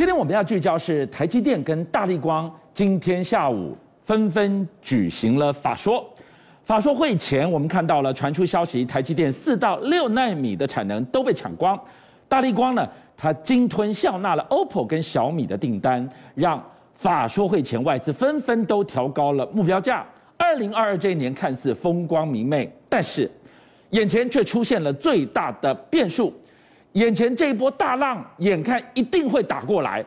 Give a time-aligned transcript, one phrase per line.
[0.00, 6.02] 今天我们要聚焦是台积电跟大立光今天下午纷纷举行了法说。
[6.64, 11.78] 法说会前，我们看到了传出消息，台积电四到六奈米的产能都被抢光。
[12.30, 16.64] 大立光呢，它鲸吞笑纳了 OPPO 跟小米的订单，让
[16.94, 20.06] 法说会前外资纷纷都调高了目标价。
[20.38, 23.30] 二零二二这一年看似风光明媚，但是
[23.90, 26.32] 眼前却出现了最大的变数。
[26.92, 30.04] 眼前这一波大浪，眼看一定会打过来，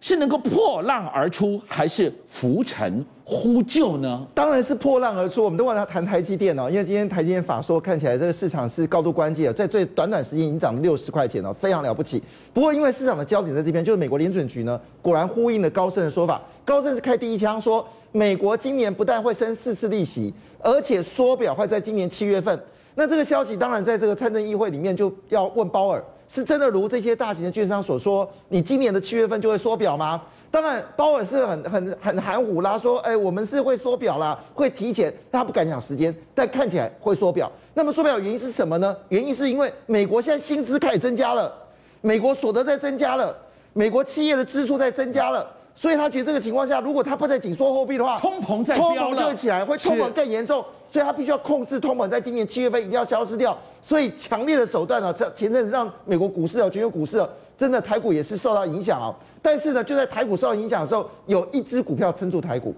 [0.00, 4.26] 是能够破浪而出，还是浮沉呼救呢？
[4.34, 5.42] 当然是破浪而出。
[5.42, 12.22] 我们都往他谈台积电哦，因为今天台积电法说看起来这个市场是高度关键，在最短短时间已经涨了六十块钱了，非常了不起。
[12.52, 16.40] 不过因为市场的焦点在这边，就是美国联准局呢，果然呼应了高盛的说法。
[16.66, 22.60] 高盛是开第一枪，说美国今年不但会升四次利息，而且缩表会在今年七月份。
[22.94, 26.04] 那这个消息当然在这个参政议会里面就要问鲍尔。
[26.28, 30.20] 是真的如这些大型的券商所说，你今年的七月份就会缩表吗？
[30.50, 37.50] 当然，鲍尔是很很很含糊啦，说，哎，我们是会缩表啦，会提前，他不敢讲时间，但看起来会缩表。
[37.74, 38.96] 那么缩表原因是什么呢？
[39.08, 41.52] 原因是因为美国现在薪资开始增加了，
[42.00, 43.36] 美国所得在增加了，
[43.72, 45.46] 美国企业的支出在增加了。
[45.74, 50.64] 所以他觉得这个情况下，如果他不再紧缩货币的话，通膨在通膨就会起来，会通膨更严重。
[50.88, 53.56] 所以他必须要控制通膨，在今年七月份一定要消失掉。
[53.82, 59.14] 所以强烈的手段呢，这前阵子让美国股市哦，全球股市哦，真的台股也是受到影响啊。
[59.42, 62.74] 但是呢，就在台股受到影响的时候，有一只股票撑住台股，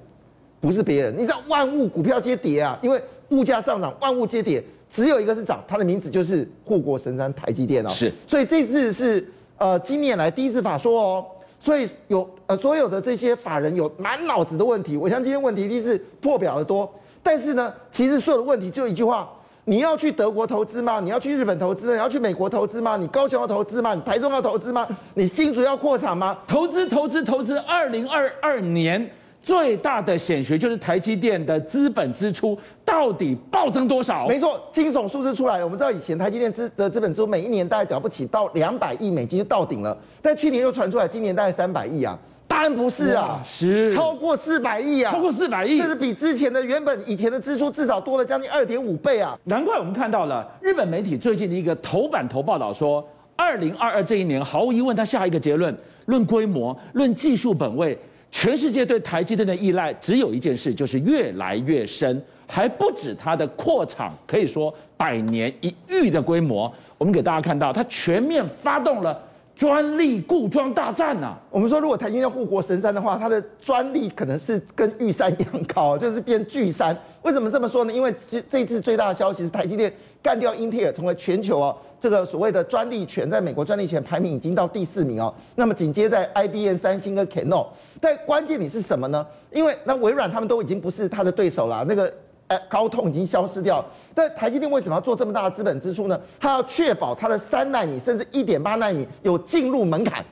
[0.60, 7.88] 不是别人，你知道万物股票皆跌啊，因为物价上涨，万物皆跌，只有一个是涨，它的名字就是护国神山台积电哦。
[7.88, 11.26] 是，所以这次是呃今年来第一次法说哦。
[11.60, 16.88] 所以有呃所有的这些法人有满脑子的问题，我想今天问题一定是破表的多。
[17.28, 19.28] 但是呢，其实所有的问题就一句话：
[19.66, 20.98] 你要去德国投资吗？
[20.98, 21.92] 你要去日本投资？
[21.92, 22.96] 你要去美国投资吗？
[22.96, 23.92] 你高雄要投资吗？
[23.92, 24.88] 你台中要投资吗？
[25.12, 26.38] 你新竹要扩产吗？
[26.46, 27.58] 投资投资投资！
[27.58, 29.10] 二零二二年。
[29.42, 34.26] 最大的显学就是台积电的资本支出到底暴增多少？
[34.26, 35.64] 没错，惊悚数字出来了。
[35.64, 42.19] 我们知道以前台积电资的资本支出每一年大概了不起到两百亿美金就到顶了，但去年又传出来今年大概三百亿啊，
[42.58, 49.38] 当然不是啊，是超过四百亿啊，超过四百亿，这是比之前的原本以前的支出至少多了将近二点五倍啊。
[49.44, 55.72] 难怪我们看到了日本媒体最近的一个头版头报道说，二零二二这一年毫无疑问，他下一个结论，
[56.06, 57.97] 论规模，论技术本位。
[58.32, 66.70] 全世界对台积电的依赖只有一件事，就是越来越深，还不止它的扩厂，可以说百年一遇的规模。
[66.98, 69.16] 我们给大家看到，它全面发动了
[69.58, 71.38] 专利固装大战呐、啊。
[71.50, 76.96] 我们说，如果台积电护国神山的话，它的专利可能是跟玉山一样高，就是变巨山。
[77.22, 77.92] 为什么这么说呢？
[77.92, 79.92] 因为这这次最大的消息是台积电
[80.22, 81.76] 干掉英特尔，成为全球哦。
[81.98, 85.34] 这个所谓的专利权，在美国专利权排名已经到第四名哦。
[85.56, 87.66] 那么紧接在 IBM、三星跟 Canon，
[88.00, 89.26] 但关键你是什么呢？
[89.50, 92.14] 因为那微软他们都已经不是他的对手了，那个
[92.48, 93.84] 哎高通已经消失掉。
[94.14, 96.20] 但台积电为什么要做这么大的资本支出呢？
[96.41, 100.25] 它要确保它的三纳米甚至一点八纳米有进入门槛。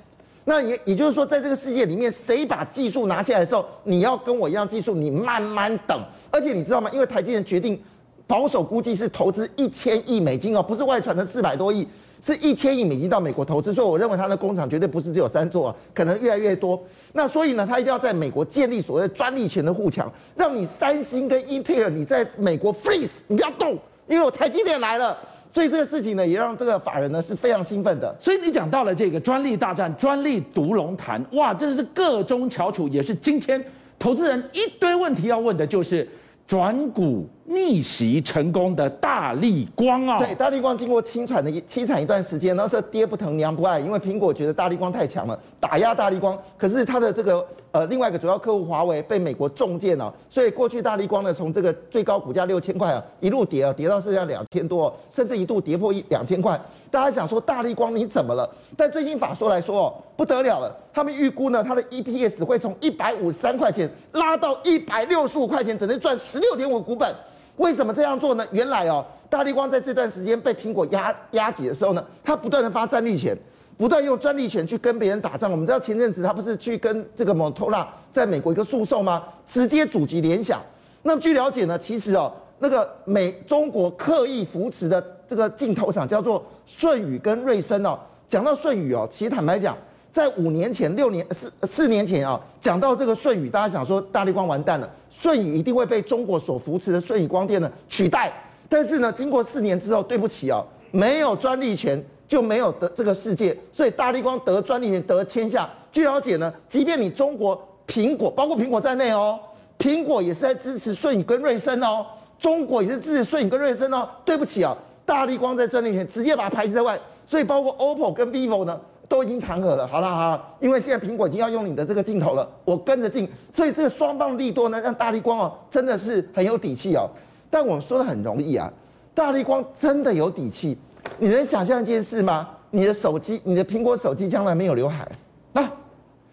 [0.44, 6.00] 那也也就是说，在这个世界里面，谁把技术拿下来的时候，你要跟我一样技术，你慢慢等。
[6.30, 6.90] 而且你知道吗？
[6.92, 7.80] 因为台积电决定。
[8.28, 11.86] 保守估计是投资一千亿美金哦，不是外传的四百多亿，
[12.26, 16.82] 是一千亿美金到美国投资，所以我认为它的工厂绝对不是只有三座，可能越来越多。
[17.12, 23.78] 那所以呢，它一定要在美国建立所谓的专利权的护墙，让你三星跟英特尔你在美国 freeze，你不要动，
[24.08, 25.16] 因为我台积电来了。
[25.52, 28.12] 所以这个事情呢，也让这个法人呢是非常兴奋的。
[28.18, 33.64] 所以你讲到了这个专利大战、专利独龙潭，哇，真的是个中翘楚，也是今天
[33.98, 36.08] 投资人一堆问题要问的，就是。
[36.48, 46.36] 转股逆袭成功的大力光啊，对，大力光经过凄惨的一凄惨一段时间，那时候爹不疼娘不爱，因为苹果觉得大力光太强了，打压大力光。
[46.58, 56.60] 可是他的这个呃另外一个主要客户华为被美国重剑了，所以过去大力光呢从这个最高股价六千块啊一路跌啊跌到剩下两千多，甚至一度跌破一两千块。
[56.90, 58.48] 大家想说大力光你怎么了？
[58.76, 67.14] 但最近法说来说哦，不得了了，他们预估呢，它的 EPS 会从一百五十三块钱拉到一百六十五块钱，整整赚十六点五股本。
[67.56, 68.46] 为什么这样做呢？
[68.50, 73.36] 原来哦，大立光在这段时间被苹果压压挤的时候呢，他不断的发专利权，
[73.76, 75.50] 不断用专利权去跟别人打仗。
[75.50, 79.24] 我们知道前阵子他不是去跟这个 Motorola 在美国一个诉讼吗？
[79.48, 80.60] 直接阻击联想。
[81.02, 86.44] 那么据了解呢，其实哦，那个美中国刻意扶持的这个镜头厂叫做。
[86.68, 87.96] 舜宇跟瑞声哦，
[88.28, 89.78] 讲到舜宇哦，其实坦白讲，
[90.16, 98.32] 在五年前、六年、四四年前啊，讲到这个舜宇，大家想说大力光完蛋了，舜宇一定会被中国所扶持的舜宇光电呢取代。
[98.66, 109.38] 但是呢，经过四年之后，对不起哦，没有专利权就没有得这个世界，所以大力光得专利权得天下，据了解呢，即便你中国苹果，包括苹果在内哦，
[109.78, 112.06] 苹果也是在支持舜宇跟瑞声哦，
[112.38, 114.08] 中国也是支持舜宇跟瑞声哦。
[114.24, 114.74] 对不起啊，
[115.04, 119.86] 大力光在专利权直接把它排斥在外，所以包括 OPPO 跟 VIVO 呢都已经谈和了。
[119.86, 127.08] 好了好了，因为现在苹果已经要用你的这个镜头了，我跟着进，所以这个双方利多呢，让大力光哦真的是很有底气哦。
[127.50, 128.72] 但我们说的很容易啊，
[129.14, 130.76] 大力光真的有底气？
[131.18, 132.48] 你能想象一件事吗？
[132.70, 135.08] 你的手机，你的苹果手机将来没有刘海，
[135.52, 135.72] 那、啊、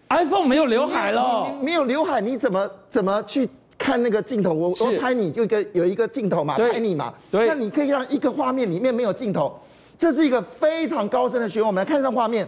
[0.08, 3.48] iPhone 没有刘海了，没有刘海，你怎么怎么去
[3.78, 4.52] 看那个镜头？
[4.52, 9.56] 我我拍你就一个有一个镜头嘛，拍你嘛，对，那你可以让一个画面里面没有镜头，
[9.96, 11.68] 这是一个非常高深的学问。
[11.68, 12.46] 我们来看一下画面，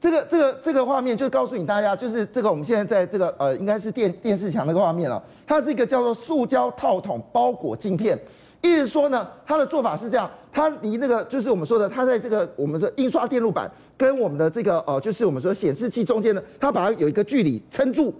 [0.00, 8.18] 这个这个这个画面就告诉你大家，就是这个我们现在在这个呃，应该是电电视墙那个画面了，它是一个叫做塑胶套筒包裹镜片。
[8.60, 18.14] 意思说呢，它的做法是这样，它离那个就是我们说的，它在这个我们的印刷电路板跟我们的这个呃，就是我们说显示器中间呢，它把它有一个距离撑住。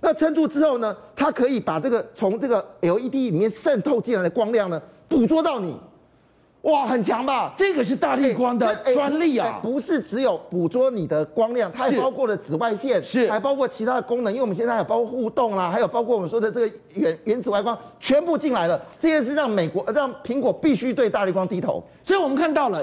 [0.00, 5.76] 那撑住之后呢，它可以把这个从这个 LED 里面渗透进来的光亮呢，捕捉到你。
[6.64, 7.52] 哇，很强吧？
[7.54, 14.32] 这个是大力光的专利啊，不是只有捕捉你的光亮，它还包括了紫外线，是还包括其他的功能。
[14.32, 18.80] 因为我们现在还有包括互动啦，还有包括我们说的这个原原紫外光，全部进来了。
[18.98, 21.84] 这件事让美国让苹果必须对大力光低头。
[22.02, 22.82] 所以我们看到了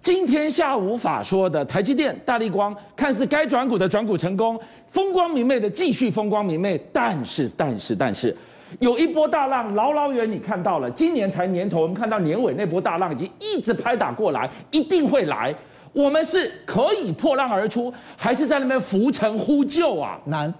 [0.00, 4.58] 今天下午法说的台积电、大力光，看似该转股的转股成功，
[4.88, 8.34] 风光明媚的继续风光明媚，但是但是但是。
[8.80, 15.54] 有一波大浪，老老远你看到了，今年才年头，我们看到年尾那波大浪已经一直拍打过来，一定会来。
[15.92, 20.20] 我们是可以破浪而出，还是在那边浮沉呼救啊？
[20.24, 20.52] 难。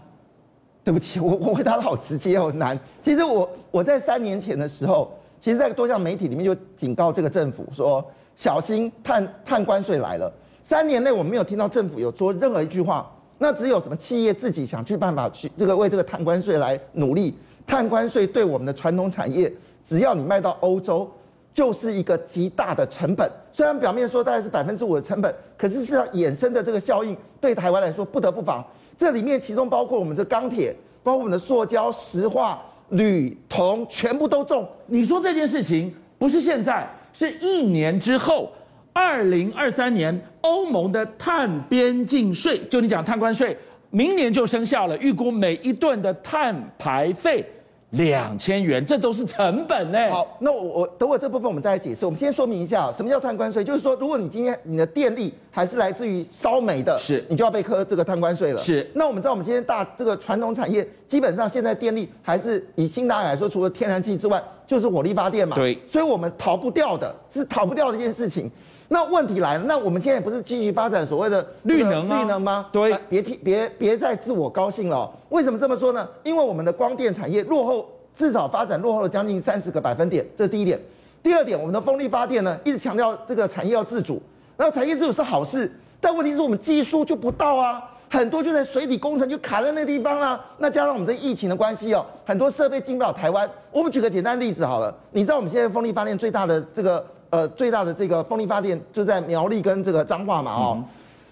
[0.82, 2.78] 对不起，我我回答的好直接哦，难。
[3.02, 8.02] 其实我我在三年前的时候，其实在多项媒体里面就警告这个政府说，
[8.37, 10.32] 小心碳碳关税来了。
[10.62, 13.06] 三年内我们没有听到政府有说任何一句话，
[13.37, 17.34] 那只有什么企业自己想去办法去这个为这个碳关税来努力。
[17.68, 19.52] 碳关税对我们的传统产业，
[19.84, 21.08] 只要你卖到欧洲，
[21.52, 23.30] 就是一个极大的成本。
[23.52, 28.64] 虽然表面说大概是百分之五的成本，可是事实上衍生的这个效应，对台湾来说不得不防。
[28.96, 34.66] 这里面其中包括我们的钢铁，包括我们的塑胶、石化、铝、铜，全部都中。
[34.86, 38.50] 你说这件事情不是现在，是一年之后，
[38.94, 43.54] 二零二三年欧盟的碳边境税，就你讲碳关税，
[43.90, 47.44] 明年就生效了，预估每一吨的碳排费。
[47.90, 50.11] 两千元，这都是成本呢。
[50.11, 52.05] 好，那我我等会这部分我们再来解释。
[52.05, 53.64] 我们先说明一下，什么叫碳关税？
[53.64, 58.58] 就是说，如果你今天你的电力还是来自于烧煤的，是，你就要被科这个碳关税了。
[58.58, 58.87] 是。
[58.94, 65.56] 那我们知道，我们今天大这个传统产业，基本上现在电力还是以新达来说，除了天然气之外，就是火力发电嘛。
[65.56, 65.79] 对。
[65.90, 68.50] 所以我们逃不掉的，是逃不掉的一件事情。
[68.90, 72.67] 那问题来了，那我们现在不是积极发展所谓的绿能绿能吗？
[72.73, 75.12] 对，别别别别再自我高兴了哦。
[75.29, 76.08] 为什么这么说呢？
[76.23, 77.87] 因为我们的光电产业落后，
[78.17, 80.81] 至少发展落后了将近三十个百分点，这是第一点。
[81.23, 84.23] 第二点，我们的风力发电呢，一直强调这个产业要自主，
[84.56, 85.70] 那产业自主是好事，
[86.00, 90.43] 但问题是我们技术就不到啊，很多就在水底工程就卡在那个地方啦。
[90.56, 93.46] 那加上我们这疫情的关系哦，很多设备进不了台湾。
[93.70, 97.05] 我们举个简单例子好了，你知道我们现在风力发电最大的这个。
[97.30, 100.84] 呃，最大的这个风力发电就在苗栗跟这个彰化嘛，哦，嗯、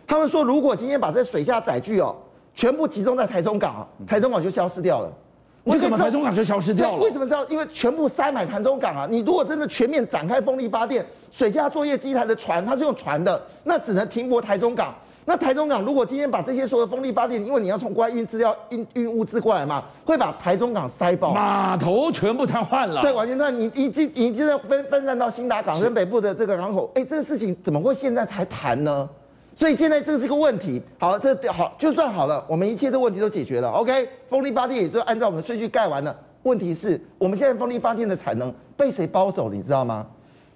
[0.06, 2.14] 他们说如果今天把这水下载具哦，
[2.54, 5.10] 全部集中在台中港，台中港就消失掉了。
[5.64, 6.98] 为什么台中港就消失掉了？
[6.98, 7.44] 为什么知道？
[7.46, 9.08] 因为全部塞满台中港啊！
[9.10, 14.94] 你如果真的全面展开风力发电，水下作业机台的船，它是用船的，那只能停泊台中港。
[15.28, 23.02] 那台中港如果今天把这些所有风力发电，因为你要从国外运资料、运运物资过来嘛，会把台中港塞爆，码头全部瘫痪了。
[23.02, 23.52] 对，完全瘫。
[23.58, 29.08] 你已经已经在分分散到新达港跟北部的这个港口，哎，这个事情怎么会现在才谈呢？
[29.56, 30.80] 所以现在这是一个问题。
[30.96, 33.68] 好了，这好就算好了，我们一切的问题都解决了。
[33.70, 36.16] OK，风力发电也就按照我们的顺序盖完了。
[36.44, 39.56] 问题是我们现在风力发电的产能被谁包走了？
[39.56, 40.06] 你知道吗？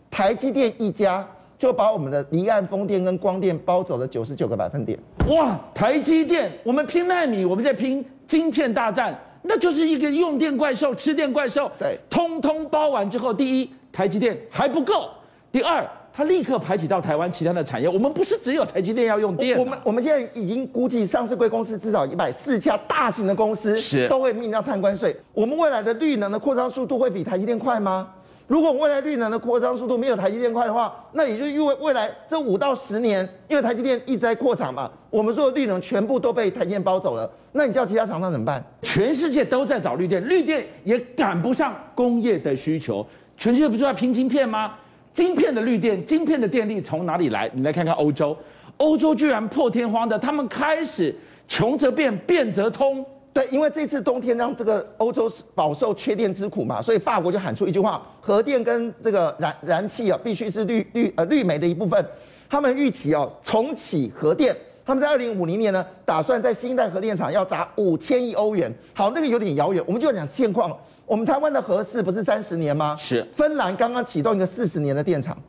[0.09, 1.27] 台积电一家。
[1.61, 4.99] 就把我们的离岸风电跟光电包走了九十九个百分点。
[5.29, 11.71] 哇，台积电，我们拼纳米，我们在拼晶片大战，那就是一个用电怪兽、吃电怪兽。
[11.79, 15.11] 对，通通包完之后，第一，台积电还不够；
[15.53, 17.87] 第二，它立刻排挤到台湾其他的产业。
[17.87, 25.15] 我们不是只有台积电要用电，我们我们现在已经估计上市贵公司至少一百四家大型的公司是都会面临到碳关税。
[25.35, 28.09] 我们未来的绿能的扩张速度会比台积电快吗？
[28.51, 38.61] 如果未来绿能的扩张速度没有台积电快的话，那也就因为未来这五到十年，因为台积电一直在扩厂嘛，我们说的绿能全部都被台积电包走了，那你叫其他厂商怎么办？
[38.83, 43.07] 全世界都在找绿电，绿电也赶不上工业的需求。
[43.39, 44.75] 全世界不是在拼晶片吗？
[45.13, 47.49] 晶片的绿电，晶片的电力从哪里来？
[47.55, 48.37] 你来看看欧洲，
[48.79, 51.15] 欧洲居然破天荒的，他们开始
[51.47, 53.07] 穷则变，变则通。
[53.33, 62.05] 对，因为这次冬天让这个欧洲饱受缺电之苦嘛，所以法国就喊出一句话：核电跟这个燃燃气啊，必须是绿绿呃绿煤的一部分。
[62.49, 68.73] 他们预期哦，重启核电，他们在二零五零年呢，打算在新一代核电厂要砸五千亿欧元。
[68.93, 70.77] 好，那个有点遥远，我们就讲现况。
[71.07, 72.97] 我们台湾的核四不是三十年吗？
[72.99, 73.25] 是。
[73.37, 75.41] 芬兰刚刚启动一个四十年的电厂，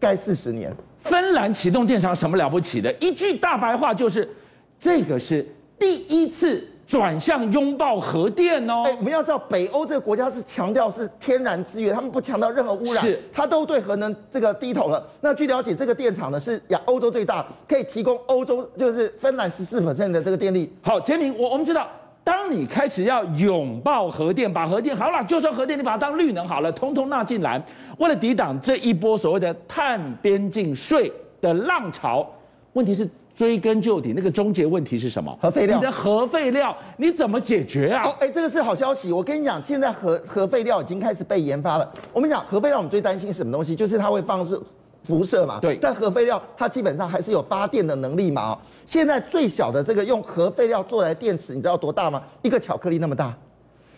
[0.00, 0.74] 盖四十年。
[0.98, 2.92] 芬兰启动电厂什么了不起的？
[2.94, 4.28] 一句大白话就是，
[4.76, 5.46] 这个是
[5.78, 6.66] 第一次。
[6.92, 8.82] 转向拥抱核电哦！
[8.84, 15.02] 哎，我们要知道，北欧这个国家是强调是天然资源，他们不强调任何污染，是，他都对核能这个低头了。
[15.22, 20.70] 那据了解，这个电厂呢是亚欧洲最大，可以提供欧洲就是芬兰十四 percent 的这个电力。
[20.82, 21.88] 好，杰明，我我们知道，
[22.22, 27.58] 当你开始要拥抱核电，把核电好了，就算核电你把它当绿能好了，通通纳进来，
[27.96, 32.30] 为了抵挡这一波所谓的碳边境税的浪潮，
[32.74, 33.08] 问题是。
[33.34, 35.36] 追根究底，那个终结问题是什么？
[35.40, 35.78] 核废料。
[35.78, 38.06] 你的核废料你怎么解决啊？
[38.06, 39.10] 哦，哎，这个是好消息。
[39.10, 41.92] 我跟你讲，现在核核废料已经开始被研发了。
[42.12, 43.74] 我们讲核废料，我们最担心是什么东西？
[43.74, 44.62] 就是它会放射
[45.04, 45.58] 辐射嘛。
[45.60, 45.76] 对。
[45.76, 48.58] 但核废料它基本上还是有发电的能力嘛。
[48.84, 52.22] 现在最小的这个用核废料做来的电池，你知道多大吗？
[52.42, 53.34] 一个巧克力那么大，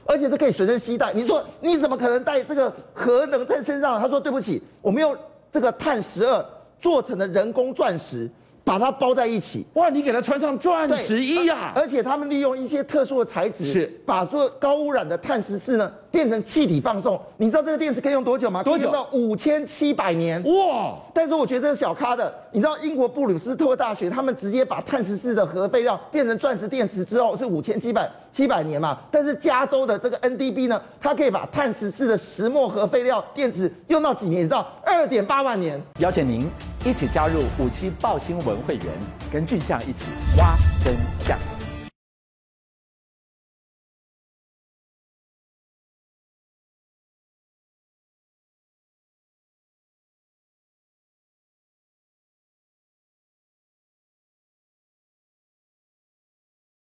[0.07, 1.13] 而且是可以随身携带。
[1.13, 4.01] 你说你怎么可能带这个核能在身上？
[4.01, 5.17] 他说对不起，我们用
[5.51, 6.45] 这个碳十二
[6.81, 8.31] 做成的人工钻石。
[8.65, 9.91] 把它包在一起，哇！
[9.91, 11.73] 你给它穿上钻石衣啊！
[11.77, 17.21] 而且他们利用一些特殊的材质，是把做高污染的碳十四呢变成气体放送。
[17.37, 18.63] 你知道这个电池可以用多久吗？
[18.63, 18.91] 多久？
[18.91, 20.43] 到五千七百年。
[20.45, 20.95] 哇！
[21.13, 22.35] 但是我觉得这是小咖的。
[22.53, 28.99] 你知道英国布鲁斯特大学他们直接把碳十四的核废料变成钻石电池之后是五千七百七百年嘛？
[29.11, 34.41] 但是加州的这个 NDB 呢，它可以把碳十四的石墨核废料电池用到几年？
[34.41, 35.79] 你知道二点八万年。
[35.99, 36.49] 邀请您
[36.85, 38.87] 一起加入五七报新闻会员，
[39.33, 40.05] 跟俊相一起
[40.37, 41.54] 挖真相。